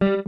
Hello, 0.00 0.22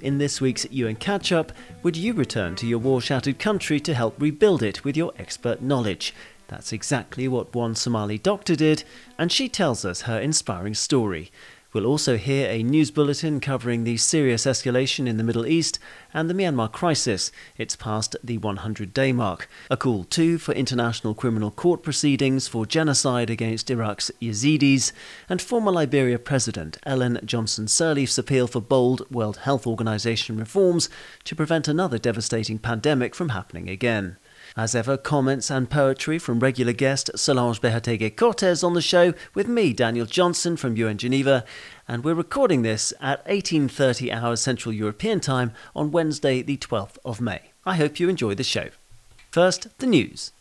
in 0.00 0.18
this 0.18 0.40
week's 0.40 0.64
UN 0.70 0.94
Catch 0.94 1.32
Up, 1.32 1.50
would 1.82 1.96
you 1.96 2.12
return 2.12 2.54
to 2.56 2.68
your 2.68 2.78
war 2.78 3.00
shattered 3.00 3.40
country 3.40 3.80
to 3.80 3.94
help 3.94 4.22
rebuild 4.22 4.62
it 4.62 4.84
with 4.84 4.96
your 4.96 5.12
expert 5.18 5.60
knowledge? 5.60 6.14
That's 6.46 6.72
exactly 6.72 7.26
what 7.26 7.52
one 7.52 7.74
Somali 7.74 8.18
doctor 8.18 8.54
did, 8.54 8.84
and 9.18 9.32
she 9.32 9.48
tells 9.48 9.84
us 9.84 10.02
her 10.02 10.20
inspiring 10.20 10.74
story. 10.74 11.32
We'll 11.74 11.86
also 11.86 12.16
hear 12.16 12.48
a 12.48 12.62
news 12.62 12.92
bulletin 12.92 13.40
covering 13.40 13.82
the 13.82 13.96
serious 13.96 14.46
escalation 14.46 15.08
in 15.08 15.16
the 15.16 15.24
Middle 15.24 15.44
East 15.44 15.80
and 16.12 16.30
the 16.30 16.34
Myanmar 16.34 16.70
crisis. 16.70 17.32
It's 17.58 17.74
past 17.74 18.14
the 18.22 18.38
100 18.38 18.94
day 18.94 19.10
mark. 19.10 19.48
A 19.68 19.76
call, 19.76 20.04
too, 20.04 20.38
for 20.38 20.52
international 20.52 21.14
criminal 21.14 21.50
court 21.50 21.82
proceedings 21.82 22.46
for 22.46 22.64
genocide 22.64 23.28
against 23.28 23.72
Iraq's 23.72 24.12
Yazidis, 24.22 24.92
and 25.28 25.42
former 25.42 25.72
Liberia 25.72 26.20
President 26.20 26.78
Ellen 26.86 27.18
Johnson 27.24 27.66
Sirleaf's 27.66 28.18
appeal 28.18 28.46
for 28.46 28.60
bold 28.60 29.10
World 29.10 29.38
Health 29.38 29.66
Organization 29.66 30.38
reforms 30.38 30.88
to 31.24 31.34
prevent 31.34 31.66
another 31.66 31.98
devastating 31.98 32.60
pandemic 32.60 33.16
from 33.16 33.30
happening 33.30 33.68
again. 33.68 34.16
As 34.56 34.76
ever, 34.76 34.96
comments 34.96 35.50
and 35.50 35.68
poetry 35.68 36.18
from 36.18 36.38
regular 36.38 36.72
guest 36.72 37.10
Solange 37.16 37.60
Behoteguy 37.60 38.16
Cortez 38.16 38.62
on 38.62 38.74
the 38.74 38.82
show 38.82 39.12
with 39.34 39.48
me, 39.48 39.72
Daniel 39.72 40.06
Johnson 40.06 40.56
from 40.56 40.76
UN 40.76 40.96
Geneva, 40.96 41.44
and 41.86 42.04
we're 42.04 42.14
recording 42.14 42.62
this 42.62 42.92
at 43.00 43.26
18:30 43.26 44.12
hours 44.12 44.40
Central 44.40 44.72
European 44.72 45.20
Time 45.20 45.52
on 45.74 45.90
Wednesday, 45.90 46.42
the 46.42 46.56
12th 46.56 46.98
of 47.04 47.20
May. 47.20 47.40
I 47.66 47.76
hope 47.76 48.00
you 48.00 48.08
enjoy 48.08 48.34
the 48.34 48.44
show. 48.44 48.70
First, 49.30 49.66
the 49.78 49.86
news. 49.86 50.32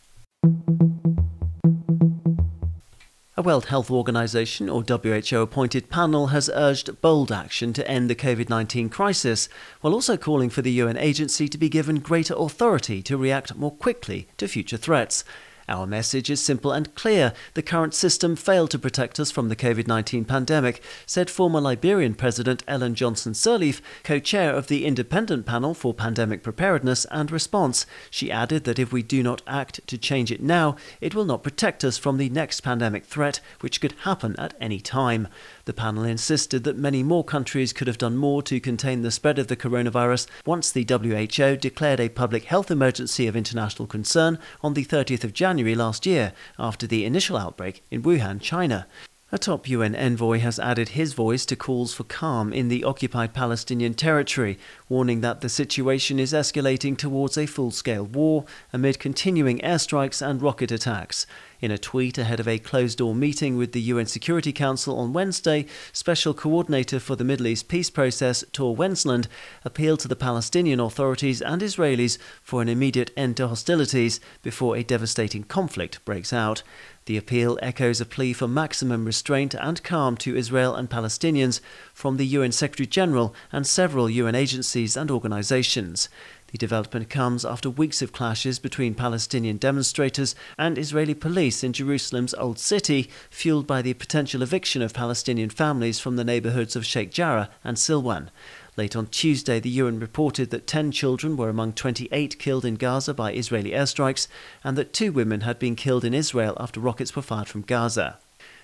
A 3.36 3.42
World 3.42 3.66
Health 3.66 3.90
Organization 3.90 4.70
or 4.70 4.84
WHO 4.84 5.42
appointed 5.42 5.90
panel 5.90 6.28
has 6.28 6.52
urged 6.54 7.02
bold 7.02 7.32
action 7.32 7.74
to 7.74 7.88
end 7.90 8.10
the 8.10 8.16
COVID 8.16 8.48
19 8.48 8.90
crisis, 8.90 9.50
while 9.82 9.94
also 9.94 10.16
calling 10.16 10.50
for 10.50 10.62
the 10.62 10.74
UN 10.74 10.98
agency 10.98 11.48
to 11.50 11.58
be 11.58 11.68
given 11.68 12.00
greater 12.00 12.36
authority 12.38 13.02
to 13.02 13.18
react 13.18 13.56
more 13.56 13.72
quickly 13.72 14.28
to 14.38 14.48
future 14.48 14.78
threats. 14.78 15.26
Our 15.70 15.88
message 15.88 16.30
is 16.30 16.42
simple 16.42 16.74
and 16.74 16.94
clear. 16.94 17.32
The 17.54 17.62
current 17.62 17.94
system 17.94 18.36
failed 18.36 18.70
to 18.72 18.80
protect 18.80 19.18
us 19.18 19.32
from 19.32 19.48
the 19.48 19.56
COVID 19.56 19.88
19 19.88 20.26
pandemic, 20.26 20.84
said 21.06 21.30
former 21.30 21.62
Liberian 21.62 22.16
President 22.16 22.64
Ellen 22.68 22.96
Johnson 22.96 23.32
Sirleaf, 23.32 23.80
co 24.04 24.20
chair 24.20 24.54
of 24.54 24.68
the 24.68 24.86
Independent 24.86 25.46
Panel 25.46 25.74
for 25.74 25.94
Pandemic 25.94 26.44
Preparedness 26.44 27.06
and 27.12 27.32
Response. 27.32 27.86
She 28.10 28.30
added 28.30 28.66
that 28.66 28.78
if 28.78 28.92
we 28.92 29.04
do 29.04 29.24
not 29.24 29.42
act 29.48 29.88
to 29.88 29.98
change 29.98 30.34
it 30.34 30.42
now, 30.42 30.76
it 31.00 31.16
will 31.16 31.24
not 31.24 31.44
protect 31.44 31.86
us 31.86 31.98
from 31.98 32.18
the 32.18 32.30
next 32.30 32.62
pandemic 32.62 33.06
threat, 33.06 33.40
which 33.62 33.80
could 33.80 33.94
happen 34.04 34.36
at 34.38 34.56
any 34.60 34.82
time. 34.82 35.30
The 35.64 35.74
panel 35.74 36.04
insisted 36.04 36.66
that 36.66 36.78
many 36.78 37.04
more 37.04 37.24
countries 37.24 37.72
could 37.72 37.88
have 37.88 37.98
done 37.98 38.18
more 38.18 38.44
to 38.44 38.60
contain 38.60 39.02
the 39.02 39.12
spread 39.12 39.40
of 39.40 39.48
the 39.48 39.56
coronavirus 39.56 40.28
once 40.46 40.72
the 40.72 40.86
WHO 40.90 41.56
declared 41.56 42.02
a 42.02 42.10
public 42.10 42.44
health 42.46 42.70
emergency 42.70 43.28
of 43.28 43.36
international 43.38 43.88
concern 43.88 44.38
on 44.62 44.74
the 44.74 44.84
30th 44.84 45.24
of 45.24 45.32
January 45.32 45.53
last 45.76 46.06
year 46.06 46.34
after 46.58 46.88
the 46.88 47.06
initial 47.06 47.38
outbreak 47.38 47.84
in 47.92 48.02
Wuhan, 48.02 48.42
China. 48.42 48.88
A 49.34 49.40
top 49.40 49.68
UN 49.68 49.96
envoy 49.96 50.38
has 50.42 50.60
added 50.60 50.90
his 50.90 51.14
voice 51.14 51.44
to 51.48 51.56
calls 51.56 51.92
for 51.92 52.04
calm 52.04 52.54
in 52.54 52.68
the 52.68 52.84
occupied 52.84 53.34
Palestinian 53.34 53.96
territory, 53.96 54.60
warning 54.88 55.22
that 55.22 55.42
the 55.42 55.50
situation 55.50 56.20
is 56.20 56.34
escalating 56.34 56.96
towards 56.96 57.36
a 57.36 57.48
full 57.48 57.72
scale 57.72 58.06
war 58.06 58.46
amid 58.72 59.00
continuing 59.00 59.58
airstrikes 59.62 60.22
and 60.22 60.44
rocket 60.44 60.72
attacks. 60.72 61.26
In 61.62 61.72
a 61.72 61.80
tweet 61.80 62.20
ahead 62.20 62.40
of 62.40 62.48
a 62.48 62.60
closed 62.60 63.00
door 63.00 63.16
meeting 63.16 63.58
with 63.58 63.72
the 63.72 63.82
UN 63.82 64.06
Security 64.06 64.54
Council 64.54 65.00
on 65.00 65.14
Wednesday, 65.14 65.66
Special 65.94 66.36
Coordinator 66.36 67.00
for 67.00 67.16
the 67.16 67.24
Middle 67.24 67.48
East 67.48 67.68
Peace 67.68 67.90
Process, 67.90 68.44
Tor 68.52 68.76
Wennesland, 68.76 69.28
appealed 69.66 70.02
to 70.02 70.08
the 70.08 70.16
Palestinian 70.16 70.80
authorities 70.80 71.42
and 71.42 71.64
Israelis 71.64 72.20
for 72.44 72.62
an 72.62 72.70
immediate 72.70 73.10
end 73.18 73.38
to 73.38 73.48
hostilities 73.48 74.20
before 74.44 74.76
a 74.78 74.84
devastating 74.84 75.44
conflict 75.44 76.06
breaks 76.06 76.34
out. 76.34 76.62
The 77.06 77.18
appeal 77.18 77.60
echoes 77.62 78.00
a 78.00 78.06
plea 78.06 78.32
for 78.32 78.48
maximum 78.48 79.04
restraint 79.04 79.54
and 79.54 79.84
calm 79.84 80.16
to 80.18 80.38
Israel 80.38 80.74
and 80.74 80.90
Palestinians 80.90 81.60
from 81.94 82.16
the 82.16 82.26
UN 82.28 82.54
Secretary 82.54 82.88
General 82.88 83.36
and 83.52 83.68
several 83.68 84.10
UN 84.10 84.36
agencies 84.36 84.96
and 84.96 85.12
organizations. 85.12 86.08
The 86.54 86.58
development 86.58 87.10
comes 87.10 87.44
after 87.44 87.70
weeks 87.70 88.02
of 88.02 88.14
clashes 88.14 88.58
between 88.58 88.94
Palestinian 88.94 89.58
demonstrators 89.58 90.34
and 90.58 90.78
Israeli 90.78 91.16
police 91.16 91.62
in 91.62 91.74
Jerusalem's 91.74 92.36
Old 92.36 92.58
City, 92.58 93.10
fueled 93.30 93.68
by 93.68 93.82
the 93.82 93.96
potential 93.96 94.42
eviction 94.42 94.82
of 94.82 94.94
Palestinian 94.94 95.50
families 95.50 96.00
from 96.00 96.16
the 96.16 96.24
neighborhoods 96.24 96.76
of 96.76 96.86
Sheikh 96.86 97.12
Jarrah 97.12 97.50
and 97.66 97.76
Silwan. 97.76 98.30
Late 98.76 98.96
on 98.96 99.06
Tuesday, 99.08 99.60
the 99.60 99.70
UN 99.70 100.00
reported 100.00 100.50
that 100.50 100.66
10 100.66 100.92
children 100.92 101.38
were 101.38 101.50
among 101.50 101.74
28 101.74 102.40
killed 102.40 102.66
in 102.66 102.76
Gaza 102.76 103.14
by 103.14 103.32
Israeli 103.32 103.72
airstrikes 103.72 104.28
and 104.64 104.76
that 104.78 104.94
two 104.94 105.12
women 105.12 105.42
had 105.42 105.60
been 105.60 105.76
killed 105.76 106.04
in 106.04 106.14
Israel 106.14 106.58
after 106.60 106.80
rockets 106.80 107.16
were 107.16 107.22
fired 107.22 107.48
from 107.48 107.62
Gaza. 107.62 108.18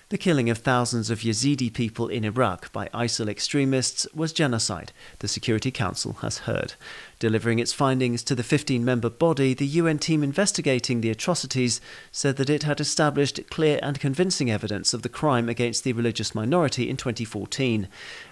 The 0.08 0.18
killing 0.18 0.50
of 0.50 0.58
thousands 0.58 1.08
of 1.08 1.20
Yazidi 1.20 1.72
people 1.72 2.08
in 2.08 2.24
Iraq 2.24 2.72
by 2.72 2.88
ISIL 2.92 3.28
extremists 3.28 4.08
was 4.12 4.32
genocide, 4.32 4.92
the 5.20 5.28
Security 5.28 5.70
Council 5.70 6.14
has 6.14 6.38
heard. 6.38 6.74
Delivering 7.20 7.58
its 7.58 7.74
findings 7.74 8.22
to 8.22 8.34
the 8.34 8.42
15 8.42 8.82
member 8.82 9.10
body, 9.10 9.52
the 9.52 9.66
UN 9.66 9.98
team 9.98 10.22
investigating 10.22 11.02
the 11.02 11.10
atrocities 11.10 11.78
said 12.10 12.38
that 12.38 12.48
it 12.48 12.62
had 12.62 12.80
established 12.80 13.38
clear 13.50 13.78
and 13.82 14.00
convincing 14.00 14.50
evidence 14.50 14.94
of 14.94 15.02
the 15.02 15.10
crime 15.10 15.46
against 15.46 15.84
the 15.84 15.92
religious 15.92 16.34
minority 16.34 16.88
in 16.88 16.96
2014. 16.96 17.88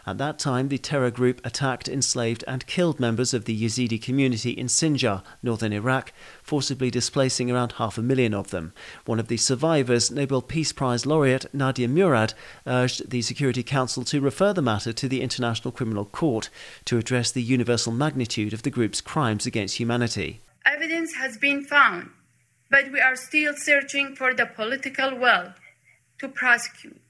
At 0.07 0.17
that 0.17 0.39
time, 0.39 0.69
the 0.69 0.79
terror 0.79 1.11
group 1.11 1.45
attacked, 1.45 1.87
enslaved, 1.87 2.43
and 2.49 2.67
killed 2.67 2.99
members 2.99 3.35
of 3.35 3.45
the 3.45 3.63
Yazidi 3.63 4.01
community 4.01 4.53
in 4.53 4.69
Sinjar, 4.69 5.23
northern 5.43 5.75
Iraq, 5.75 6.15
forcibly 6.43 6.91
displacing 6.91 7.51
around 7.51 7.73
half 7.73 7.99
a 7.99 8.03
million 8.03 8.33
of 8.33 8.49
them. 8.49 8.73
One 9.05 9.21
of 9.21 9.29
the 9.29 9.37
survivors, 9.37 10.11
Nobel 10.11 10.41
Peace 10.41 10.73
Prize 10.73 11.05
laureate 11.05 11.45
Nadia 11.53 11.89
Murad, 11.89 12.33
urged 12.67 13.11
the 13.11 13.21
Security 13.21 13.63
Council 13.63 14.03
to 14.05 14.23
refer 14.23 14.55
the 14.55 14.63
matter 14.63 14.95
to 14.95 15.09
the 15.11 15.21
International 15.21 15.73
Criminal 15.73 16.07
Court 16.07 16.49
to 16.87 16.97
address 16.97 17.31
the 17.31 17.43
universal 17.43 17.93
magnitude 17.93 18.55
of 18.55 18.63
the 18.63 18.78
group's 18.79 19.01
crimes 19.01 19.45
against 19.45 19.79
humanity. 19.79 20.41
Evidence 20.65 21.13
has 21.15 21.37
been 21.37 21.65
found, 21.65 22.11
but 22.71 22.93
we 22.93 23.01
are 23.01 23.17
still 23.17 23.53
searching 23.57 24.15
for 24.15 24.33
the 24.33 24.47
political 24.47 25.19
will 25.19 25.53
to 26.21 26.29
prosecute. 26.29 27.01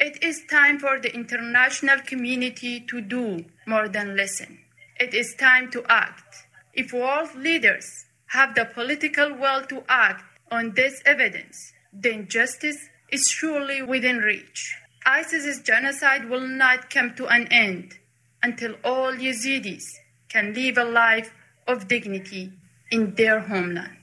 It 0.00 0.20
is 0.20 0.42
time 0.50 0.80
for 0.80 0.98
the 0.98 1.14
international 1.14 2.00
community 2.00 2.80
to 2.90 3.00
do 3.00 3.44
more 3.68 3.88
than 3.88 4.16
listen. 4.16 4.58
It 4.98 5.14
is 5.14 5.36
time 5.38 5.70
to 5.70 5.84
act. 5.88 6.30
If 6.74 6.92
world 6.92 7.36
leaders 7.36 7.86
have 8.36 8.56
the 8.56 8.64
political 8.64 9.32
will 9.32 9.62
to 9.66 9.84
act 9.88 10.24
on 10.50 10.74
this 10.74 11.00
evidence, 11.06 11.56
then 11.92 12.26
justice 12.26 12.80
is 13.12 13.28
surely 13.28 13.80
within 13.80 14.18
reach. 14.18 14.60
ISIS's 15.06 15.60
genocide 15.62 16.28
will 16.28 16.48
not 16.48 16.90
come 16.90 17.14
to 17.14 17.28
an 17.28 17.46
end 17.52 17.94
until 18.42 18.74
all 18.82 19.12
Yazidis 19.12 19.84
can 20.32 20.54
live 20.54 20.78
a 20.78 20.84
life 20.84 21.34
of 21.66 21.88
dignity 21.88 22.52
in 22.90 23.14
their 23.14 23.40
homeland. 23.40 23.96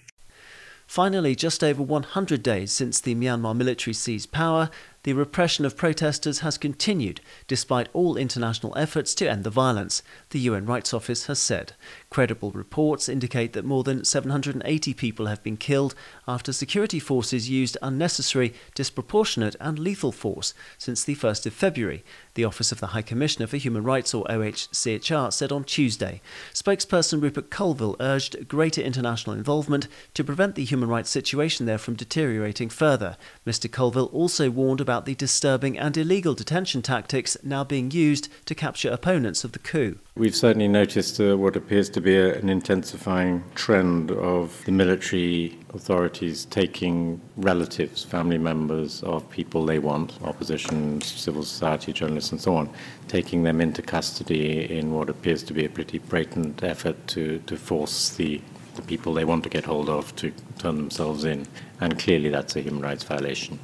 Finally, 0.86 1.36
just 1.36 1.64
over 1.64 1.84
100 1.84 2.42
days 2.42 2.72
since 2.72 3.00
the 3.00 3.14
Myanmar 3.16 3.56
military 3.56 3.94
seized 3.94 4.32
power, 4.32 4.70
the 5.04 5.14
repression 5.14 5.66
of 5.66 5.78
protesters 5.78 6.40
has 6.40 6.58
continued 6.58 7.22
despite 7.48 7.88
all 7.94 8.18
international 8.18 8.78
efforts 8.78 9.16
to 9.16 9.30
end 9.30 9.44
the 9.44 9.50
violence, 9.50 10.04
the 10.32 10.40
UN 10.40 10.66
Rights 10.66 10.94
Office 10.94 11.28
has 11.28 11.40
said. 11.40 11.74
Credible 12.10 12.52
reports 12.52 13.08
indicate 13.08 13.54
that 13.54 13.64
more 13.64 13.84
than 13.84 14.04
780 14.04 14.94
people 14.94 15.28
have 15.28 15.42
been 15.42 15.56
killed 15.56 15.96
after 16.28 16.52
security 16.52 17.00
forces 17.00 17.50
used 17.50 17.78
unnecessary, 17.82 18.54
disproportionate, 18.76 19.56
and 19.60 19.80
lethal 19.80 20.12
force 20.12 20.54
since 20.78 21.04
the 21.04 21.16
1st 21.16 21.46
of 21.46 21.54
February, 21.54 22.04
the 22.34 22.44
Office 22.44 22.72
of 22.72 22.80
the 22.80 22.88
High 22.88 23.02
Commissioner 23.02 23.48
for 23.48 23.58
Human 23.58 23.84
Rights, 23.84 24.14
or 24.14 24.26
OHCHR, 24.26 25.32
said 25.32 25.52
on 25.52 25.64
Tuesday. 25.64 26.22
Spokesperson 26.54 27.22
Rupert 27.22 27.50
Colville 27.50 27.96
urged 28.00 28.48
greater 28.48 28.82
international 28.82 29.36
involvement 29.36 29.88
to 30.14 30.24
prevent 30.24 30.56
the 30.56 30.66
human 30.66 30.90
rights 30.90 31.10
situation 31.10 31.66
there 31.66 31.78
from 31.78 31.96
deteriorating 31.96 32.70
further. 32.70 33.18
Mr. 33.46 33.72
Colville 33.72 34.10
also 34.12 34.50
warned 34.50 34.82
about 34.82 34.89
the 34.98 35.16
disturbing 35.16 35.78
and 35.78 35.96
illegal 35.96 36.34
detention 36.34 36.82
tactics 36.82 37.38
now 37.44 37.64
being 37.64 37.92
used 37.92 38.28
to 38.46 38.56
capture 38.56 38.90
opponents 38.90 39.44
of 39.44 39.52
the 39.52 39.60
coup. 39.60 40.00
We've 40.16 40.36
certainly 40.36 40.68
noticed 40.68 41.20
uh, 41.20 41.38
what 41.38 41.56
appears 41.56 41.90
to 41.92 42.02
be 42.02 42.16
a, 42.18 42.36
an 42.40 42.50
intensifying 42.50 43.44
trend 43.56 44.12
of 44.12 44.66
the 44.66 44.72
military 44.72 45.58
authorities 45.74 46.46
taking 46.46 47.22
relatives, 47.38 48.04
family 48.04 48.38
members 48.38 49.04
of 49.04 49.30
people 49.30 49.66
they 49.66 49.80
want, 49.80 50.20
opposition, 50.24 51.02
civil 51.02 51.44
society, 51.44 51.94
journalists, 51.94 52.32
and 52.32 52.42
so 52.42 52.56
on, 52.56 52.70
taking 53.08 53.44
them 53.44 53.62
into 53.62 53.82
custody 53.82 54.70
in 54.78 54.92
what 54.94 55.10
appears 55.10 55.44
to 55.44 55.54
be 55.54 55.66
a 55.66 55.70
pretty 55.70 56.00
blatant 56.00 56.64
effort 56.64 56.96
to, 57.08 57.40
to 57.46 57.56
force 57.56 58.10
the, 58.10 58.42
the 58.76 58.82
people 58.82 59.14
they 59.14 59.26
want 59.26 59.44
to 59.44 59.50
get 59.50 59.66
hold 59.66 59.90
of 59.90 60.16
to 60.16 60.34
turn 60.58 60.76
themselves 60.76 61.24
in. 61.24 61.48
And 61.80 61.98
clearly 61.98 62.30
that's 62.30 62.56
a 62.56 62.62
human 62.62 62.82
rights 62.82 63.04
violation. 63.04 63.60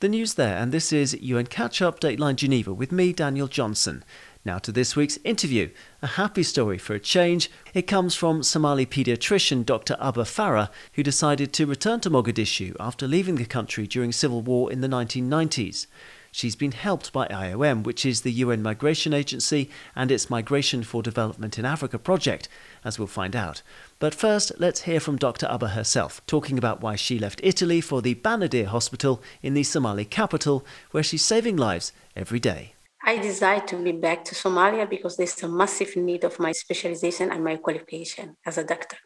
The 0.00 0.08
news 0.08 0.34
there, 0.34 0.56
and 0.56 0.70
this 0.70 0.92
is 0.92 1.20
UN 1.20 1.46
Catch 1.46 1.82
Up 1.82 1.98
Dateline 1.98 2.36
Geneva 2.36 2.72
with 2.72 2.92
me, 2.92 3.12
Daniel 3.12 3.48
Johnson. 3.48 4.04
Now 4.44 4.58
to 4.58 4.70
this 4.70 4.94
week's 4.94 5.18
interview. 5.24 5.70
A 6.02 6.06
happy 6.06 6.44
story 6.44 6.78
for 6.78 6.94
a 6.94 7.00
change. 7.00 7.50
It 7.74 7.88
comes 7.88 8.14
from 8.14 8.44
Somali 8.44 8.86
paediatrician 8.86 9.66
Dr. 9.66 9.96
Abba 10.00 10.22
Farah, 10.22 10.70
who 10.92 11.02
decided 11.02 11.52
to 11.52 11.66
return 11.66 11.98
to 12.02 12.10
Mogadishu 12.10 12.76
after 12.78 13.08
leaving 13.08 13.34
the 13.34 13.44
country 13.44 13.88
during 13.88 14.12
civil 14.12 14.40
war 14.40 14.70
in 14.70 14.82
the 14.82 14.86
1990s. 14.86 15.88
She's 16.30 16.56
been 16.56 16.72
helped 16.72 17.12
by 17.12 17.26
IOM, 17.28 17.84
which 17.84 18.04
is 18.04 18.20
the 18.20 18.32
UN 18.32 18.62
Migration 18.62 19.14
Agency, 19.14 19.70
and 19.96 20.10
its 20.10 20.30
Migration 20.30 20.82
for 20.82 21.02
Development 21.02 21.58
in 21.58 21.64
Africa 21.64 21.98
project, 21.98 22.48
as 22.84 22.98
we'll 22.98 23.08
find 23.08 23.34
out. 23.34 23.62
But 23.98 24.14
first, 24.14 24.52
let's 24.58 24.82
hear 24.82 25.00
from 25.00 25.16
Dr. 25.16 25.46
Abba 25.46 25.68
herself, 25.68 26.20
talking 26.26 26.58
about 26.58 26.80
why 26.80 26.96
she 26.96 27.18
left 27.18 27.40
Italy 27.42 27.80
for 27.80 28.02
the 28.02 28.14
Banadir 28.14 28.66
Hospital 28.66 29.22
in 29.42 29.54
the 29.54 29.62
Somali 29.62 30.04
capital, 30.04 30.64
where 30.90 31.02
she's 31.02 31.24
saving 31.24 31.56
lives 31.56 31.92
every 32.14 32.40
day. 32.40 32.74
I 33.02 33.16
decided 33.16 33.68
to 33.68 33.82
be 33.82 33.92
back 33.92 34.24
to 34.26 34.34
Somalia 34.34 34.88
because 34.88 35.16
there's 35.16 35.42
a 35.42 35.48
massive 35.48 35.96
need 35.96 36.24
of 36.24 36.38
my 36.38 36.52
specialization 36.52 37.30
and 37.30 37.42
my 37.42 37.56
qualification 37.56 38.36
as 38.44 38.58
a 38.58 38.64
doctor. 38.64 38.98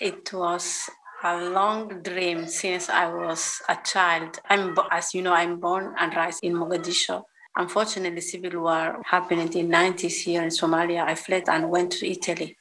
It 0.00 0.32
was 0.32 0.90
a 1.22 1.48
long 1.50 2.02
dream 2.02 2.46
since 2.46 2.88
I 2.88 3.12
was 3.12 3.60
a 3.68 3.76
child. 3.84 4.38
I'm, 4.48 4.76
as 4.90 5.14
you 5.14 5.22
know, 5.22 5.32
I'm 5.32 5.58
born 5.58 5.94
and 5.98 6.14
raised 6.14 6.40
in 6.42 6.54
Mogadishu. 6.54 7.22
Unfortunately, 7.56 8.20
civil 8.20 8.62
war 8.62 9.02
happened 9.04 9.40
in 9.40 9.48
the 9.48 9.76
90s 9.76 10.22
here 10.22 10.42
in 10.42 10.50
Somalia. 10.50 11.04
I 11.04 11.14
fled 11.16 11.48
and 11.48 11.70
went 11.70 11.92
to 11.92 12.08
Italy. 12.08 12.56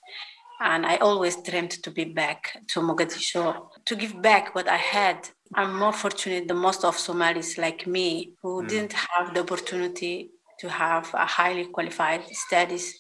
And 0.60 0.88
I 0.88 0.96
always 0.98 1.36
dreamed 1.36 1.72
to 1.84 1.92
be 1.92 2.06
back 2.06 2.60
to 2.70 2.80
Mogadishu, 2.80 3.68
to 3.86 3.96
give 3.96 4.20
back 4.22 4.56
what 4.56 4.68
I 4.68 4.78
had. 4.78 5.30
I'm 5.54 5.78
more 5.78 5.94
fortunate 5.94 6.48
than 6.48 6.58
most 6.58 6.84
of 6.84 6.98
Somalis 6.98 7.60
like 7.60 7.86
me 7.86 8.32
who 8.42 8.64
mm. 8.64 8.68
didn't 8.68 8.94
have 8.94 9.36
the 9.36 9.42
opportunity 9.42 10.32
to 10.60 10.70
have 10.70 11.14
a 11.14 11.26
highly 11.26 11.66
qualified 11.66 12.24
studies 12.32 12.98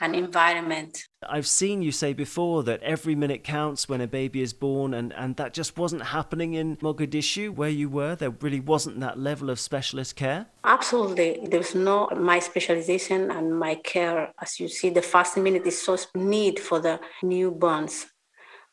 and 0.00 0.14
environment. 0.14 1.04
I've 1.28 1.46
seen 1.46 1.82
you 1.82 1.92
say 1.92 2.12
before 2.12 2.62
that 2.64 2.82
every 2.82 3.14
minute 3.14 3.42
counts 3.44 3.88
when 3.88 4.00
a 4.00 4.06
baby 4.06 4.42
is 4.42 4.52
born, 4.52 4.94
and, 4.94 5.12
and 5.14 5.36
that 5.36 5.52
just 5.52 5.76
wasn't 5.76 6.02
happening 6.02 6.54
in 6.54 6.76
Mogadishu 6.76 7.54
where 7.54 7.68
you 7.68 7.88
were. 7.88 8.14
There 8.14 8.30
really 8.30 8.60
wasn't 8.60 9.00
that 9.00 9.18
level 9.18 9.50
of 9.50 9.58
specialist 9.58 10.16
care. 10.16 10.46
Absolutely. 10.64 11.46
There's 11.50 11.74
no 11.74 12.08
my 12.16 12.38
specialization 12.38 13.30
and 13.30 13.58
my 13.58 13.74
care. 13.76 14.32
As 14.40 14.60
you 14.60 14.68
see, 14.68 14.90
the 14.90 15.02
first 15.02 15.36
minute 15.36 15.66
is 15.66 15.80
so 15.80 15.96
need 16.14 16.60
for 16.60 16.80
the 16.80 17.00
newborns. 17.22 18.06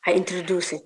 I 0.06 0.12
introduce 0.12 0.72
it 0.72 0.82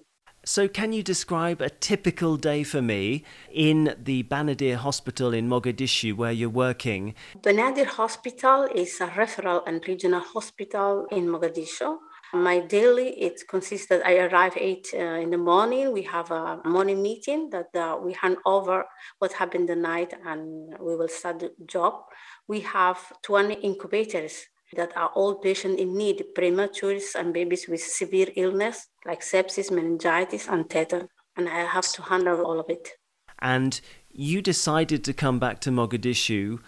so, 0.50 0.66
can 0.66 0.92
you 0.92 1.04
describe 1.04 1.60
a 1.60 1.70
typical 1.70 2.36
day 2.36 2.64
for 2.64 2.82
me 2.82 3.22
in 3.52 3.94
the 3.96 4.24
Banadir 4.24 4.74
Hospital 4.74 5.32
in 5.32 5.48
Mogadishu 5.48 6.16
where 6.16 6.32
you're 6.32 6.48
working? 6.66 7.14
Banadir 7.38 7.86
Hospital 7.86 8.64
is 8.74 9.00
a 9.00 9.06
referral 9.06 9.62
and 9.68 9.86
regional 9.86 10.18
hospital 10.18 11.06
in 11.12 11.26
Mogadishu. 11.26 11.98
My 12.32 12.58
daily, 12.58 13.10
it 13.20 13.42
consists 13.48 13.86
that 13.90 14.04
I 14.04 14.18
arrive 14.26 14.56
8 14.56 14.88
uh, 14.92 14.98
in 14.98 15.30
the 15.30 15.38
morning. 15.38 15.92
We 15.92 16.02
have 16.02 16.32
a 16.32 16.60
morning 16.64 17.00
meeting 17.00 17.50
that 17.50 17.70
uh, 17.76 17.98
we 18.02 18.14
hand 18.14 18.38
over 18.44 18.86
what 19.20 19.32
happened 19.34 19.68
the 19.68 19.76
night 19.76 20.14
and 20.26 20.74
we 20.80 20.96
will 20.96 21.08
start 21.08 21.38
the 21.38 21.52
job. 21.64 22.06
We 22.48 22.58
have 22.62 22.98
20 23.22 23.54
incubators 23.54 24.46
that 24.76 24.96
are 24.96 25.08
all 25.14 25.34
patients 25.34 25.80
in 25.80 25.96
need, 25.96 26.24
prematures 26.34 27.14
and 27.16 27.32
babies 27.32 27.66
with 27.68 27.82
severe 27.82 28.28
illness 28.36 28.88
like 29.06 29.20
sepsis, 29.20 29.70
meningitis, 29.70 30.48
and 30.48 30.68
tetanus. 30.68 31.08
And 31.36 31.48
I 31.48 31.64
have 31.64 31.90
to 31.92 32.02
handle 32.02 32.44
all 32.44 32.60
of 32.60 32.68
it. 32.68 32.90
And 33.38 33.80
you 34.10 34.42
decided 34.42 35.04
to 35.04 35.12
come 35.12 35.38
back 35.38 35.60
to 35.60 35.70
Mogadishu 35.70 36.60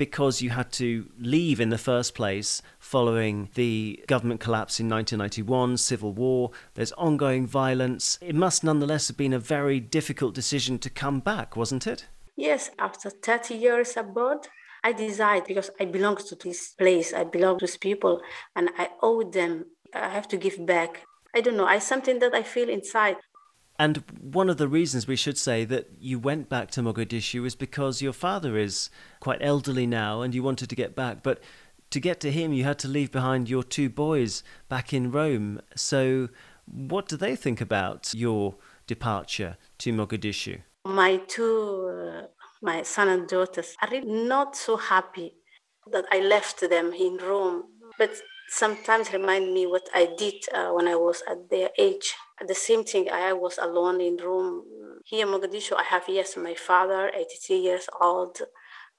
because 0.00 0.40
you 0.40 0.48
had 0.48 0.72
to 0.72 1.10
leave 1.18 1.60
in 1.60 1.68
the 1.68 1.76
first 1.76 2.14
place 2.14 2.62
following 2.78 3.50
the 3.54 4.02
government 4.06 4.40
collapse 4.40 4.80
in 4.80 4.88
1991, 4.88 5.76
civil 5.76 6.14
war, 6.14 6.50
there's 6.72 6.92
ongoing 6.92 7.46
violence. 7.46 8.18
It 8.22 8.34
must 8.34 8.64
nonetheless 8.64 9.08
have 9.08 9.18
been 9.18 9.34
a 9.34 9.38
very 9.38 9.78
difficult 9.78 10.34
decision 10.34 10.78
to 10.78 10.88
come 10.88 11.20
back, 11.20 11.54
wasn't 11.54 11.86
it? 11.86 12.06
Yes, 12.34 12.70
after 12.78 13.10
30 13.10 13.54
years 13.54 13.94
abroad, 13.94 14.48
I 14.82 14.92
decided 14.92 15.44
because 15.46 15.70
I 15.78 15.84
belong 15.84 16.16
to 16.16 16.34
this 16.34 16.70
place, 16.70 17.12
I 17.12 17.24
belong 17.24 17.58
to 17.58 17.66
these 17.66 17.76
people, 17.76 18.20
and 18.56 18.70
I 18.78 18.90
owe 19.02 19.22
them. 19.22 19.66
I 19.94 20.08
have 20.08 20.28
to 20.28 20.36
give 20.36 20.64
back. 20.64 21.06
I 21.34 21.40
don't 21.40 21.56
know. 21.56 21.66
I 21.66 21.78
something 21.78 22.18
that 22.20 22.34
I 22.34 22.42
feel 22.42 22.68
inside. 22.68 23.16
And 23.78 24.04
one 24.20 24.50
of 24.50 24.58
the 24.58 24.68
reasons 24.68 25.06
we 25.06 25.16
should 25.16 25.38
say 25.38 25.64
that 25.64 25.88
you 25.98 26.18
went 26.18 26.50
back 26.50 26.70
to 26.72 26.82
Mogadishu 26.82 27.46
is 27.46 27.54
because 27.54 28.02
your 28.02 28.12
father 28.12 28.58
is 28.58 28.90
quite 29.20 29.38
elderly 29.40 29.86
now, 29.86 30.20
and 30.22 30.34
you 30.34 30.42
wanted 30.42 30.68
to 30.68 30.76
get 30.76 30.94
back, 30.94 31.22
but 31.22 31.40
to 31.90 32.00
get 32.00 32.20
to 32.20 32.30
him, 32.30 32.52
you 32.52 32.64
had 32.64 32.78
to 32.80 32.88
leave 32.88 33.10
behind 33.10 33.48
your 33.48 33.62
two 33.62 33.88
boys 33.88 34.42
back 34.68 34.92
in 34.92 35.10
Rome. 35.10 35.60
So, 35.74 36.28
what 36.66 37.08
do 37.08 37.16
they 37.16 37.34
think 37.34 37.60
about 37.60 38.12
your 38.14 38.56
departure 38.86 39.56
to 39.78 39.92
Mogadishu? 39.92 40.60
My 40.84 41.16
two 41.26 41.88
uh, 41.88 42.26
my 42.62 42.82
son 42.82 43.08
and 43.08 43.28
daughters 43.28 43.74
are 43.82 43.88
really 43.90 44.06
not 44.06 44.56
so 44.56 44.76
happy 44.76 45.34
that 45.90 46.04
I 46.10 46.20
left 46.20 46.60
them 46.60 46.92
in 46.92 47.16
Rome, 47.16 47.64
but 47.98 48.10
sometimes 48.48 49.12
remind 49.12 49.52
me 49.54 49.66
what 49.66 49.88
I 49.94 50.08
did 50.16 50.34
uh, 50.52 50.70
when 50.70 50.88
I 50.88 50.96
was 50.96 51.22
at 51.28 51.50
their 51.50 51.70
age. 51.78 52.14
The 52.46 52.54
same 52.54 52.84
thing, 52.84 53.08
I 53.10 53.32
was 53.32 53.58
alone 53.58 54.00
in 54.00 54.16
Rome. 54.16 54.64
Here 55.04 55.26
in 55.26 55.32
Mogadishu, 55.32 55.72
I 55.76 55.84
have, 55.84 56.04
yes, 56.08 56.36
my 56.36 56.54
father, 56.54 57.10
83 57.14 57.56
years 57.56 57.88
old, 58.00 58.40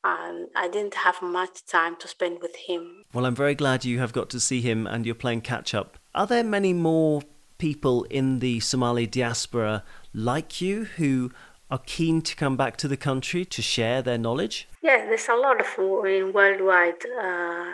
and 0.04 0.48
I 0.56 0.68
didn't 0.68 0.96
have 0.96 1.22
much 1.22 1.66
time 1.66 1.96
to 1.98 2.08
spend 2.08 2.40
with 2.42 2.56
him. 2.56 3.04
Well, 3.14 3.26
I'm 3.26 3.36
very 3.36 3.56
glad 3.56 3.86
you 3.86 4.00
have 4.00 4.14
got 4.14 4.30
to 4.32 4.40
see 4.40 4.62
him 4.62 4.88
and 4.88 5.06
you're 5.06 5.16
playing 5.16 5.42
catch 5.42 5.74
up. 5.74 5.98
Are 6.16 6.28
there 6.28 6.44
many 6.44 6.74
more 6.74 7.22
people 7.58 8.04
in 8.06 8.40
the 8.40 8.60
Somali 8.60 9.06
diaspora 9.06 9.84
like 10.14 10.62
you 10.62 10.86
who 10.86 11.32
are 11.72 11.82
keen 11.86 12.22
to 12.22 12.36
come 12.36 12.58
back 12.58 12.76
to 12.78 12.88
the 12.88 12.98
country 12.98 13.46
to 13.46 13.62
share 13.62 14.02
their 14.02 14.18
knowledge? 14.18 14.68
Yeah, 14.84 15.06
there's 15.06 15.30
a 15.30 15.36
lot 15.36 15.62
of 15.62 16.06
in 16.06 16.34
worldwide 16.34 17.06
uh, 17.20 17.66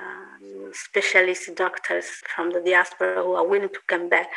specialist 0.72 1.56
doctors 1.56 2.06
from 2.36 2.52
the 2.52 2.62
diaspora 2.62 3.24
who 3.24 3.34
are 3.34 3.48
willing 3.48 3.70
to 3.70 3.80
come 3.88 4.08
back, 4.08 4.28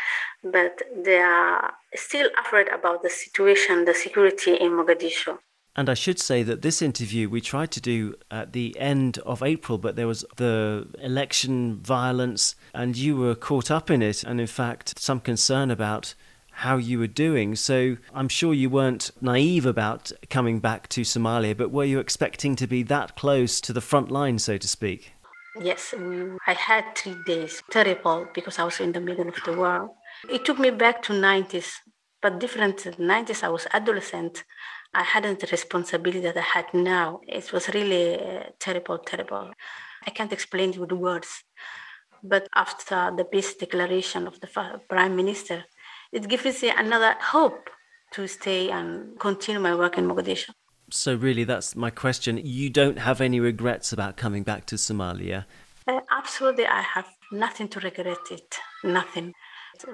but 0.43 0.81
they 0.97 1.19
are 1.19 1.75
still 1.95 2.31
afraid 2.41 2.69
about 2.69 3.03
the 3.03 3.11
situation, 3.11 3.85
the 3.85 3.95
security 3.95 4.55
in 4.55 4.73
Mogadishu. 4.73 5.39
And 5.77 5.89
I 5.89 5.95
should 5.95 6.19
say 6.19 6.43
that 6.43 6.63
this 6.63 6.83
interview 6.83 7.29
we 7.29 7.41
tried 7.41 7.71
to 7.73 7.81
do 7.81 8.15
at 8.31 8.53
the 8.53 8.77
end 8.79 9.19
of 9.19 9.43
April, 9.43 9.79
but 9.79 9.95
there 9.95 10.09
was 10.09 10.25
the 10.37 10.89
election 11.01 11.81
violence, 11.81 12.57
and 12.75 12.97
you 12.97 13.17
were 13.17 13.35
caught 13.35 13.71
up 13.71 13.91
in 13.91 14.03
it, 14.03 14.25
and 14.25 14.41
in 14.41 14.49
fact, 14.49 14.99
some 14.99 15.21
concern 15.21 15.71
about 15.71 16.15
how 16.61 16.77
you 16.77 16.99
were 16.99 17.15
doing. 17.27 17.57
So 17.57 17.97
I'm 18.15 18.29
sure 18.29 18.53
you 18.53 18.69
weren't 18.69 19.11
naive 19.21 19.65
about 19.65 20.13
coming 20.29 20.61
back 20.61 20.89
to 20.91 21.01
Somalia, 21.03 21.57
but 21.57 21.71
were 21.71 21.85
you 21.85 21.99
expecting 21.99 22.55
to 22.57 22.67
be 22.67 22.83
that 22.85 23.17
close 23.17 23.61
to 23.63 23.73
the 23.73 23.81
front 23.81 24.11
line, 24.11 24.39
so 24.39 24.59
to 24.59 24.69
speak? 24.69 25.13
Yes, 25.59 25.95
I 26.47 26.53
had 26.53 26.85
three 26.95 27.17
days, 27.27 27.63
terrible, 27.71 28.27
because 28.35 28.59
I 28.59 28.65
was 28.65 28.79
in 28.79 28.93
the 28.93 29.01
middle 29.01 29.29
of 29.29 29.39
the 29.45 29.55
war. 29.55 29.91
It 30.31 30.45
took 30.45 30.59
me 30.59 30.71
back 30.71 31.03
to 31.05 31.13
90s, 31.15 31.71
but 32.23 32.39
different 32.39 32.77
90s. 32.77 33.43
I 33.43 33.49
was 33.49 33.67
adolescent. 33.73 34.45
I 34.93 35.03
hadn't 35.03 35.41
the 35.41 35.49
responsibility 35.51 36.21
that 36.21 36.37
I 36.37 36.49
had 36.57 36.67
now. 36.75 37.21
It 37.27 37.53
was 37.53 37.69
really 37.71 38.17
uh, 38.17 38.43
terrible, 38.59 38.99
terrible. 38.99 39.51
I 40.07 40.11
can't 40.11 40.33
explain 40.33 40.71
it 40.71 40.79
with 40.79 40.93
words. 40.93 41.43
But 42.23 42.49
after 42.55 43.13
the 43.17 43.25
peace 43.25 43.55
declaration 43.55 44.27
of 44.27 44.41
the 44.41 44.81
prime 44.89 45.17
minister, 45.17 45.65
it 46.13 46.29
gives 46.29 46.63
me 46.63 46.73
another 46.77 47.15
hope 47.21 47.71
to 48.13 48.27
stay 48.27 48.71
and 48.71 49.19
continue 49.19 49.61
my 49.61 49.75
work 49.75 49.97
in 49.99 50.07
Mogadishu. 50.07 50.51
So, 50.91 51.15
really, 51.15 51.45
that's 51.45 51.77
my 51.77 51.91
question. 51.91 52.41
You 52.43 52.69
don't 52.69 52.99
have 52.99 53.21
any 53.21 53.39
regrets 53.39 53.93
about 53.93 54.17
coming 54.17 54.43
back 54.43 54.67
to 54.67 54.75
Somalia? 54.75 55.45
Uh, 55.87 56.01
absolutely, 56.11 56.67
I 56.67 56.83
have 56.83 57.07
nothing 57.31 57.69
to 57.69 57.81
regret 57.81 58.31
it. 58.31 58.57
Nothing. 58.83 59.35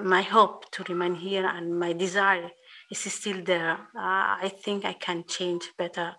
My 0.02 0.22
hope 0.22 0.70
to 0.72 0.84
remain 0.84 1.14
here 1.14 1.46
and 1.46 1.78
my 1.78 1.92
desire 1.92 2.50
is 2.90 3.00
still 3.12 3.42
there. 3.44 3.72
Uh, 3.94 4.40
I 4.46 4.50
think 4.64 4.84
I 4.84 4.94
can 4.94 5.24
change 5.28 5.70
better 5.76 6.14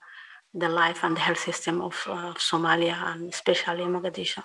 the 0.54 0.70
life 0.70 1.04
and 1.04 1.16
the 1.16 1.22
health 1.22 1.39
system 1.39 1.82
of, 1.82 2.04
uh, 2.08 2.30
of 2.30 2.38
Somalia 2.38 2.96
and 3.12 3.34
especially 3.34 3.84
Mogadishu. 3.84 4.44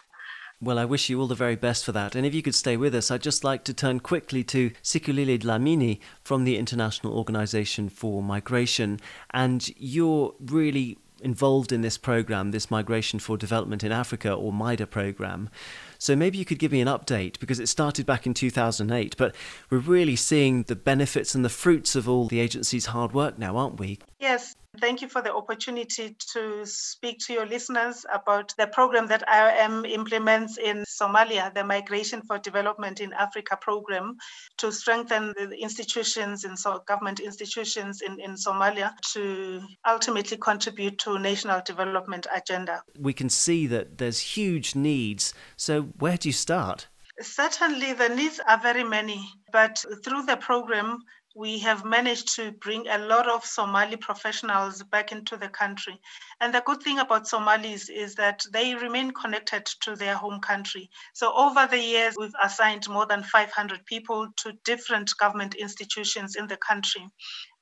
Well, 0.62 0.78
I 0.78 0.84
wish 0.84 1.10
you 1.10 1.20
all 1.20 1.26
the 1.26 1.34
very 1.34 1.56
best 1.56 1.84
for 1.84 1.90
that. 1.90 2.14
And 2.14 2.24
if 2.24 2.32
you 2.32 2.40
could 2.40 2.54
stay 2.54 2.76
with 2.76 2.94
us, 2.94 3.10
I'd 3.10 3.20
just 3.20 3.42
like 3.42 3.64
to 3.64 3.74
turn 3.74 3.98
quickly 3.98 4.44
to 4.44 4.70
Sikulile 4.80 5.36
Dlamini 5.36 5.98
from 6.22 6.44
the 6.44 6.56
International 6.56 7.18
Organization 7.18 7.88
for 7.88 8.22
Migration. 8.22 9.00
And 9.30 9.68
you're 9.76 10.36
really 10.38 10.98
involved 11.20 11.72
in 11.72 11.80
this 11.80 11.98
program, 11.98 12.52
this 12.52 12.70
Migration 12.70 13.18
for 13.18 13.36
Development 13.36 13.82
in 13.82 13.90
Africa, 13.90 14.32
or 14.32 14.52
MIDA 14.52 14.86
program. 14.86 15.50
So 15.98 16.14
maybe 16.14 16.38
you 16.38 16.44
could 16.44 16.60
give 16.60 16.70
me 16.70 16.80
an 16.80 16.86
update 16.86 17.40
because 17.40 17.58
it 17.58 17.68
started 17.68 18.06
back 18.06 18.24
in 18.24 18.32
2008, 18.32 19.16
but 19.16 19.34
we're 19.68 19.78
really 19.78 20.14
seeing 20.14 20.62
the 20.62 20.76
benefits 20.76 21.34
and 21.34 21.44
the 21.44 21.48
fruits 21.48 21.96
of 21.96 22.08
all 22.08 22.28
the 22.28 22.38
agency's 22.38 22.86
hard 22.86 23.12
work 23.12 23.36
now, 23.36 23.56
aren't 23.56 23.80
we? 23.80 23.98
Yes, 24.20 24.54
Thank 24.80 25.02
you 25.02 25.08
for 25.08 25.20
the 25.20 25.34
opportunity 25.34 26.16
to 26.32 26.64
speak 26.64 27.18
to 27.26 27.34
your 27.34 27.44
listeners 27.44 28.06
about 28.10 28.54
the 28.56 28.66
program 28.66 29.06
that 29.08 29.22
IOM 29.28 29.86
implements 29.86 30.56
in 30.56 30.84
Somalia, 30.84 31.52
the 31.52 31.62
Migration 31.62 32.22
for 32.22 32.38
Development 32.38 32.98
in 32.98 33.12
Africa 33.12 33.58
program, 33.60 34.16
to 34.56 34.72
strengthen 34.72 35.34
the 35.36 35.54
institutions 35.60 36.44
and 36.44 36.58
so 36.58 36.82
government 36.88 37.20
institutions 37.20 38.00
in, 38.00 38.18
in 38.18 38.34
Somalia 38.34 38.92
to 39.12 39.60
ultimately 39.86 40.38
contribute 40.38 40.98
to 41.00 41.18
national 41.18 41.60
development 41.66 42.26
agenda. 42.34 42.82
We 42.98 43.12
can 43.12 43.28
see 43.28 43.66
that 43.66 43.98
there's 43.98 44.20
huge 44.20 44.74
needs. 44.74 45.34
So 45.54 45.82
where 45.98 46.16
do 46.16 46.30
you 46.30 46.32
start? 46.32 46.88
Certainly, 47.20 47.92
the 47.92 48.08
needs 48.08 48.40
are 48.48 48.58
very 48.58 48.84
many, 48.84 49.22
but 49.52 49.84
through 50.02 50.22
the 50.22 50.38
program, 50.38 50.98
we 51.34 51.58
have 51.60 51.84
managed 51.84 52.34
to 52.36 52.52
bring 52.52 52.86
a 52.88 52.98
lot 52.98 53.28
of 53.28 53.44
Somali 53.44 53.96
professionals 53.96 54.82
back 54.82 55.12
into 55.12 55.36
the 55.36 55.48
country. 55.48 56.00
And 56.40 56.54
the 56.54 56.62
good 56.64 56.82
thing 56.82 56.98
about 56.98 57.26
Somalis 57.26 57.88
is 57.88 58.14
that 58.16 58.42
they 58.52 58.74
remain 58.74 59.12
connected 59.12 59.66
to 59.82 59.96
their 59.96 60.14
home 60.14 60.40
country. 60.40 60.90
So 61.14 61.32
over 61.34 61.66
the 61.66 61.80
years, 61.80 62.14
we've 62.18 62.34
assigned 62.42 62.88
more 62.88 63.06
than 63.06 63.22
500 63.22 63.84
people 63.86 64.28
to 64.38 64.52
different 64.64 65.10
government 65.18 65.54
institutions 65.54 66.36
in 66.36 66.46
the 66.46 66.58
country. 66.58 67.08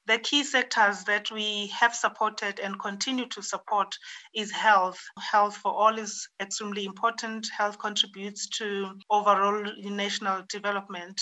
The 0.07 0.19
key 0.19 0.43
sectors 0.43 1.05
that 1.05 1.31
we 1.31 1.69
have 1.69 1.95
supported 1.95 2.59
and 2.59 2.81
continue 2.81 3.27
to 3.29 3.43
support 3.43 3.95
is 4.35 4.51
health. 4.51 4.99
Health 5.19 5.57
for 5.59 5.73
all 5.73 5.99
is 5.99 6.29
extremely 6.41 6.85
important. 6.85 7.47
Health 7.57 7.79
contributes 7.79 8.49
to 8.59 8.99
overall 9.11 9.63
national 9.79 10.43
development 10.49 11.21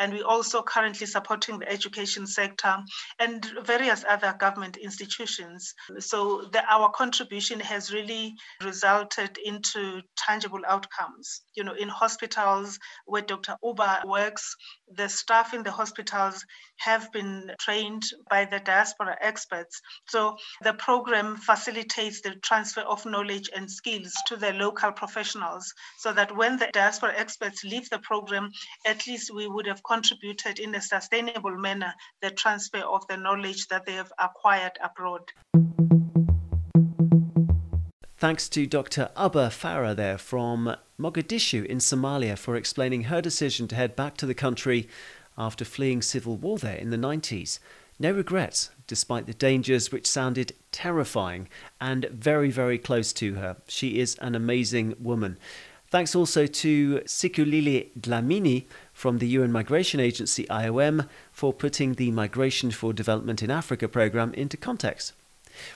and 0.00 0.14
we're 0.14 0.24
also 0.24 0.62
currently 0.62 1.06
supporting 1.06 1.58
the 1.58 1.70
education 1.70 2.26
sector 2.26 2.74
and 3.18 3.44
various 3.64 4.02
other 4.08 4.34
government 4.40 4.78
institutions. 4.78 5.74
So 5.98 6.48
the, 6.52 6.64
our 6.68 6.88
contribution 6.90 7.60
has 7.60 7.92
really 7.92 8.34
resulted 8.64 9.36
into 9.44 10.00
tangible 10.16 10.62
outcomes. 10.66 11.42
You 11.54 11.64
know, 11.64 11.74
in 11.74 11.88
hospitals 11.88 12.78
where 13.04 13.22
Dr. 13.22 13.56
Uba 13.62 14.02
works, 14.06 14.56
the 14.96 15.08
staff 15.08 15.52
in 15.52 15.62
the 15.62 15.70
hospitals 15.70 16.44
have 16.78 17.12
been 17.12 17.50
trained 17.60 18.04
by 18.30 18.46
the 18.46 18.58
diaspora 18.60 19.18
experts. 19.20 19.82
So 20.08 20.36
the 20.62 20.72
program 20.72 21.36
facilitates 21.36 22.22
the 22.22 22.36
transfer 22.36 22.80
of 22.80 23.04
knowledge 23.04 23.50
and 23.54 23.70
skills 23.70 24.14
to 24.28 24.36
the 24.36 24.54
local 24.54 24.92
professionals 24.92 25.74
so 25.98 26.12
that 26.14 26.34
when 26.34 26.56
the 26.56 26.70
diaspora 26.72 27.12
experts 27.16 27.64
leave 27.64 27.90
the 27.90 27.98
program, 27.98 28.50
at 28.86 29.06
least 29.06 29.30
we 29.34 29.46
would 29.46 29.66
have 29.66 29.82
contributed 29.90 30.60
in 30.60 30.74
a 30.76 30.80
sustainable 30.80 31.56
manner 31.56 31.92
the 32.22 32.30
transfer 32.30 32.78
of 32.78 33.04
the 33.08 33.16
knowledge 33.16 33.66
that 33.68 33.84
they 33.86 33.94
have 33.94 34.12
acquired 34.18 34.78
abroad. 34.84 35.32
Thanks 38.16 38.48
to 38.50 38.66
Dr. 38.66 39.10
Abba 39.16 39.48
Farah 39.48 39.96
there 39.96 40.18
from 40.18 40.76
Mogadishu 40.98 41.64
in 41.64 41.78
Somalia 41.78 42.38
for 42.38 42.54
explaining 42.54 43.04
her 43.04 43.20
decision 43.20 43.66
to 43.68 43.74
head 43.74 43.96
back 43.96 44.16
to 44.18 44.26
the 44.26 44.34
country 44.34 44.88
after 45.36 45.64
fleeing 45.64 46.02
civil 46.02 46.36
war 46.36 46.58
there 46.58 46.76
in 46.76 46.90
the 46.90 46.96
90s. 46.96 47.58
No 47.98 48.12
regrets, 48.12 48.70
despite 48.86 49.26
the 49.26 49.34
dangers 49.34 49.90
which 49.90 50.06
sounded 50.06 50.54
terrifying 50.70 51.48
and 51.80 52.04
very, 52.10 52.50
very 52.50 52.78
close 52.78 53.12
to 53.14 53.34
her. 53.34 53.56
She 53.66 53.98
is 53.98 54.14
an 54.16 54.34
amazing 54.34 54.94
woman. 55.00 55.38
Thanks 55.90 56.14
also 56.14 56.46
to 56.46 57.00
Sikulile 57.00 57.88
Dlamini 57.98 58.66
from 59.00 59.16
the 59.16 59.28
UN 59.28 59.50
Migration 59.50 59.98
Agency 59.98 60.44
IOM 60.50 61.08
for 61.32 61.54
putting 61.54 61.94
the 61.94 62.10
Migration 62.10 62.70
for 62.70 62.92
Development 62.92 63.42
in 63.42 63.50
Africa 63.50 63.88
program 63.88 64.34
into 64.34 64.58
context. 64.58 65.14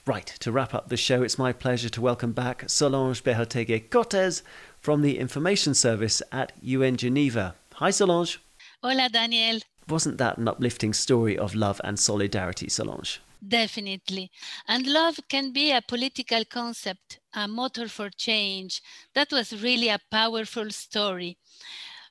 Right, 0.04 0.26
to 0.40 0.52
wrap 0.52 0.74
up 0.74 0.90
the 0.90 0.98
show, 0.98 1.22
it's 1.22 1.38
my 1.38 1.50
pleasure 1.54 1.88
to 1.88 2.02
welcome 2.02 2.32
back 2.32 2.64
Solange 2.68 3.24
Behoteguy 3.24 3.88
Cortez 3.88 4.42
from 4.78 5.00
the 5.00 5.18
Information 5.18 5.72
Service 5.72 6.20
at 6.32 6.52
UN 6.60 6.98
Geneva. 6.98 7.54
Hi, 7.76 7.90
Solange. 7.90 8.40
Hola, 8.82 9.08
Daniel. 9.08 9.60
Wasn't 9.88 10.18
that 10.18 10.36
an 10.36 10.46
uplifting 10.46 10.92
story 10.92 11.38
of 11.38 11.54
love 11.54 11.80
and 11.82 11.98
solidarity, 11.98 12.68
Solange? 12.68 13.22
Definitely. 13.46 14.30
And 14.68 14.86
love 14.86 15.18
can 15.30 15.50
be 15.50 15.72
a 15.72 15.80
political 15.80 16.44
concept, 16.44 17.20
a 17.32 17.48
motor 17.48 17.88
for 17.88 18.10
change. 18.10 18.82
That 19.14 19.32
was 19.32 19.62
really 19.62 19.88
a 19.88 19.98
powerful 20.10 20.70
story. 20.70 21.38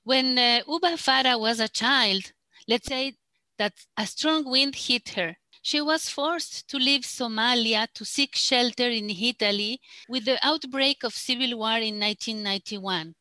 When 0.03 0.37
uh, 0.37 0.61
Uba 0.67 0.97
Farah 0.97 1.39
was 1.39 1.59
a 1.59 1.69
child, 1.69 2.33
let's 2.67 2.87
say 2.87 3.15
that 3.57 3.73
a 3.97 4.05
strong 4.05 4.43
wind 4.49 4.75
hit 4.75 5.09
her. 5.09 5.37
She 5.61 5.79
was 5.79 6.09
forced 6.09 6.67
to 6.69 6.77
leave 6.77 7.03
Somalia 7.03 7.87
to 7.93 8.03
seek 8.03 8.35
shelter 8.35 8.89
in 8.89 9.09
Italy 9.09 9.79
with 10.09 10.25
the 10.25 10.37
outbreak 10.45 11.03
of 11.03 11.13
civil 11.13 11.57
war 11.57 11.77
in 11.77 11.99
1991. 11.99 13.15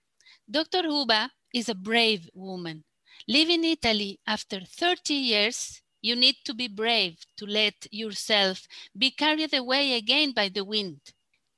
Dr. 0.50 0.82
Uba 0.88 1.30
is 1.54 1.68
a 1.68 1.74
brave 1.74 2.28
woman. 2.34 2.82
Leaving 3.28 3.62
Italy 3.64 4.18
after 4.26 4.60
30 4.60 5.14
years 5.14 5.82
you 6.00 6.16
need 6.16 6.34
to 6.44 6.52
be 6.52 6.66
brave 6.66 7.16
to 7.36 7.46
let 7.46 7.86
yourself 7.92 8.66
be 8.98 9.12
carried 9.12 9.54
away 9.54 9.94
again 9.94 10.32
by 10.32 10.48
the 10.48 10.64
wind, 10.64 11.00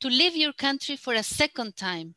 to 0.00 0.08
leave 0.08 0.36
your 0.36 0.52
country 0.52 0.96
for 0.96 1.14
a 1.14 1.22
second 1.22 1.76
time. 1.76 2.14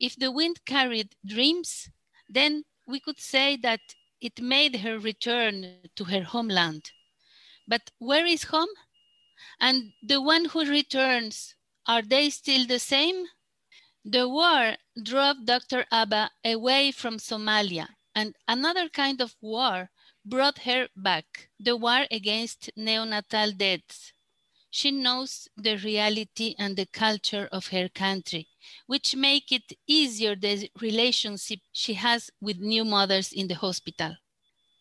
If 0.00 0.16
the 0.16 0.32
wind 0.32 0.64
carried 0.64 1.14
dreams, 1.24 1.88
then 2.28 2.64
we 2.86 3.00
could 3.00 3.20
say 3.20 3.56
that 3.56 3.80
it 4.20 4.40
made 4.40 4.76
her 4.76 4.98
return 4.98 5.78
to 5.96 6.04
her 6.04 6.22
homeland. 6.22 6.90
But 7.68 7.90
where 7.98 8.26
is 8.26 8.44
home? 8.44 8.68
And 9.60 9.92
the 10.02 10.20
one 10.20 10.46
who 10.46 10.64
returns, 10.64 11.54
are 11.86 12.02
they 12.02 12.30
still 12.30 12.66
the 12.66 12.78
same? 12.78 13.26
The 14.04 14.28
war 14.28 14.76
drove 15.02 15.44
Dr. 15.44 15.84
Abba 15.90 16.30
away 16.44 16.92
from 16.92 17.18
Somalia, 17.18 17.88
and 18.14 18.34
another 18.46 18.88
kind 18.88 19.20
of 19.20 19.34
war 19.40 19.90
brought 20.24 20.58
her 20.60 20.88
back, 20.96 21.48
the 21.58 21.76
war 21.76 22.06
against 22.10 22.70
neonatal 22.76 23.56
deaths. 23.56 24.12
She 24.70 24.90
knows 24.90 25.48
the 25.56 25.76
reality 25.76 26.54
and 26.58 26.76
the 26.76 26.86
culture 26.86 27.48
of 27.52 27.68
her 27.68 27.88
country, 27.88 28.48
which 28.86 29.16
make 29.16 29.52
it 29.52 29.72
easier 29.86 30.34
the 30.36 30.70
relationship 30.80 31.60
she 31.72 31.94
has 31.94 32.30
with 32.40 32.58
new 32.58 32.84
mothers 32.84 33.32
in 33.32 33.48
the 33.48 33.54
hospital. 33.54 34.16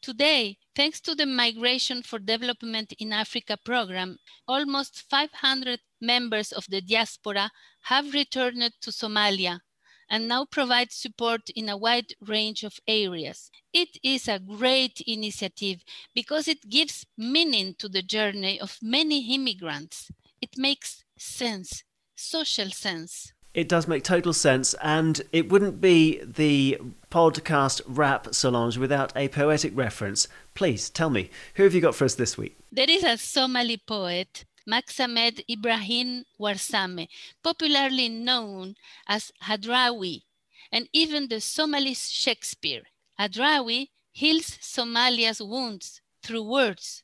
Today, 0.01 0.57
thanks 0.75 1.01
to 1.01 1.15
the 1.15 1.25
Migration 1.25 2.03
for 2.03 2.19
Development 2.19 2.93
in 2.99 3.11
Africa 3.11 3.57
program, 3.57 4.17
almost 4.47 5.01
500 5.09 5.79
members 6.01 6.51
of 6.51 6.65
the 6.69 6.81
diaspora 6.81 7.51
have 7.81 8.13
returned 8.13 8.71
to 8.81 8.91
Somalia 8.91 9.61
and 10.09 10.27
now 10.27 10.45
provides 10.45 10.95
support 10.95 11.49
in 11.55 11.69
a 11.69 11.77
wide 11.77 12.13
range 12.25 12.63
of 12.63 12.79
areas. 12.87 13.49
It 13.73 13.97
is 14.03 14.27
a 14.27 14.39
great 14.39 15.01
initiative 15.05 15.83
because 16.13 16.47
it 16.47 16.69
gives 16.69 17.05
meaning 17.17 17.75
to 17.79 17.89
the 17.89 18.01
journey 18.01 18.59
of 18.59 18.77
many 18.81 19.33
immigrants. 19.33 20.11
It 20.41 20.57
makes 20.57 21.03
sense, 21.17 21.83
social 22.15 22.69
sense. 22.69 23.33
It 23.53 23.69
does 23.69 23.87
make 23.87 24.03
total 24.03 24.33
sense, 24.33 24.73
and 24.83 25.21
it 25.31 25.49
wouldn't 25.49 25.79
be 25.79 26.21
the 26.21 26.77
podcast 27.09 27.81
Wrap 27.87 28.35
Solange 28.35 28.77
without 28.77 29.13
a 29.15 29.29
poetic 29.29 29.71
reference. 29.77 30.27
Please 30.55 30.89
tell 30.89 31.09
me, 31.09 31.29
who 31.55 31.63
have 31.63 31.73
you 31.73 31.79
got 31.79 31.95
for 31.95 32.03
us 32.03 32.15
this 32.15 32.37
week? 32.37 32.57
There 32.69 32.89
is 32.89 33.05
a 33.05 33.17
Somali 33.17 33.77
poet 33.77 34.43
Maxamed 34.67 35.43
Ibrahim 35.47 36.25
Warsame, 36.39 37.07
popularly 37.43 38.09
known 38.09 38.75
as 39.07 39.31
Hadrawi, 39.43 40.23
and 40.71 40.89
even 40.91 41.27
the 41.27 41.39
Somali 41.39 41.93
Shakespeare. 41.93 42.81
Hadrawi 43.19 43.89
heals 44.11 44.57
Somalia's 44.61 45.39
wounds 45.39 46.01
through 46.23 46.49
words. 46.49 47.03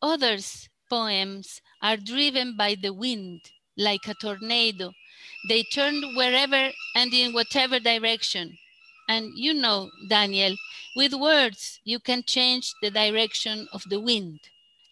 Others' 0.00 0.68
poems 0.88 1.60
are 1.80 1.96
driven 1.96 2.56
by 2.56 2.76
the 2.76 2.92
wind, 2.92 3.50
like 3.76 4.06
a 4.06 4.14
tornado. 4.14 4.92
They 5.48 5.64
turn 5.64 6.14
wherever 6.14 6.70
and 6.94 7.12
in 7.12 7.32
whatever 7.32 7.80
direction. 7.80 8.58
And 9.08 9.36
you 9.36 9.54
know, 9.54 9.90
Daniel, 10.08 10.54
with 10.94 11.14
words, 11.14 11.80
you 11.82 11.98
can 11.98 12.22
change 12.22 12.72
the 12.80 12.92
direction 12.92 13.66
of 13.72 13.82
the 13.88 13.98
wind. 13.98 14.38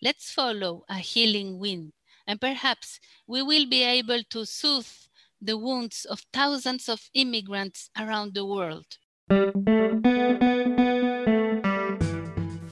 Let's 0.03 0.33
follow 0.33 0.85
a 0.89 0.97
healing 0.97 1.61
wind 1.61 1.93
and 2.31 2.41
perhaps 2.41 3.01
we 3.27 3.43
will 3.43 3.67
be 3.69 3.83
able 3.83 4.23
to 4.31 4.47
soothe 4.47 4.87
the 5.43 5.59
wounds 5.59 6.05
of 6.05 6.25
thousands 6.33 6.89
of 6.89 7.11
immigrants 7.13 7.91
around 7.99 8.35
the 8.35 8.47
world. 8.47 8.87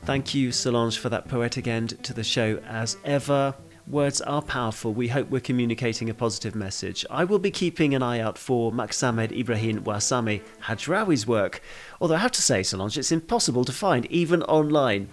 Thank 0.05 0.33
you, 0.33 0.53
Solange, 0.53 0.99
for 0.99 1.09
that 1.09 1.27
poetic 1.29 1.67
end 1.67 2.03
to 2.05 2.15
the 2.15 2.23
show 2.23 2.59
as 2.69 2.97
ever. 3.05 3.53
Words 3.89 4.21
are 4.21 4.43
powerful. 4.43 4.93
We 4.93 5.09
hope 5.09 5.29
we're 5.29 5.41
communicating 5.41 6.09
a 6.09 6.15
positive 6.15 6.55
message. 6.55 7.05
I 7.11 7.25
will 7.25 7.39
be 7.41 7.51
keeping 7.51 7.95
an 7.95 8.03
eye 8.03 8.21
out 8.21 8.39
for 8.39 8.71
Maxamed 8.71 9.33
Ibrahim 9.33 9.83
Warsame 9.83 10.41
Hadrawi's 10.63 11.27
work, 11.27 11.63
although 12.01 12.15
I 12.15 12.19
have 12.19 12.33
to 12.33 12.43
say, 12.43 12.63
Solange, 12.63 12.97
it's 12.97 13.11
impossible 13.11 13.65
to 13.65 13.73
find 13.73 14.07
even 14.07 14.43
online. 14.45 15.09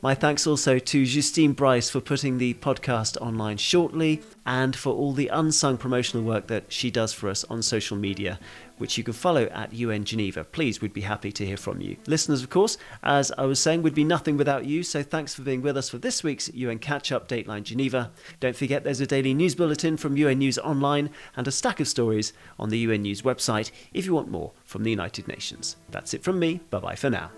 My 0.00 0.14
thanks 0.14 0.46
also 0.46 0.78
to 0.78 1.04
Justine 1.04 1.52
Bryce 1.52 1.90
for 1.90 2.00
putting 2.00 2.38
the 2.38 2.54
podcast 2.54 3.20
online 3.20 3.56
shortly 3.56 4.22
and 4.46 4.74
for 4.74 4.94
all 4.94 5.12
the 5.12 5.28
unsung 5.28 5.76
promotional 5.76 6.24
work 6.24 6.46
that 6.46 6.72
she 6.72 6.90
does 6.90 7.12
for 7.12 7.28
us 7.28 7.44
on 7.44 7.62
social 7.62 7.96
media, 7.96 8.38
which 8.78 8.96
you 8.96 9.04
can 9.04 9.12
follow 9.12 9.44
at 9.46 9.72
UN 9.72 10.04
Geneva. 10.04 10.44
Please, 10.44 10.80
we'd 10.80 10.94
be 10.94 11.00
happy 11.02 11.32
to 11.32 11.44
hear 11.44 11.56
from 11.56 11.80
you. 11.80 11.96
Listeners, 12.06 12.42
of 12.42 12.48
course, 12.48 12.78
as 13.02 13.32
I 13.36 13.44
was 13.44 13.58
saying, 13.60 13.82
would 13.82 13.94
be 13.94 14.04
nothing 14.04 14.36
without 14.36 14.64
you, 14.64 14.82
so 14.82 15.02
thanks 15.02 15.34
for 15.34 15.42
being 15.42 15.62
with 15.62 15.76
us 15.76 15.88
for 15.90 15.98
this 15.98 16.22
week's 16.22 16.48
UN 16.54 16.78
Catch 16.78 17.12
Up 17.12 17.28
Dateline 17.28 17.64
Geneva. 17.64 18.10
Don't 18.40 18.56
forget 18.56 18.84
there's 18.84 19.00
a 19.00 19.06
daily 19.06 19.34
news 19.34 19.54
bulletin 19.54 19.96
from 19.96 20.16
UN 20.16 20.38
News 20.38 20.58
Online 20.58 21.10
and 21.36 21.46
a 21.48 21.52
stack 21.52 21.80
of 21.80 21.88
stories 21.88 22.32
on 22.58 22.68
the 22.70 22.78
UN 22.78 23.02
News 23.02 23.22
website 23.22 23.70
if 23.92 24.06
you 24.06 24.14
want 24.14 24.30
more 24.30 24.52
from 24.64 24.84
the 24.84 24.90
United 24.90 25.26
Nations. 25.28 25.76
That's 25.90 26.14
it 26.14 26.22
from 26.22 26.38
me. 26.38 26.60
Bye 26.70 26.78
bye 26.78 26.94
for 26.94 27.10
now. 27.10 27.30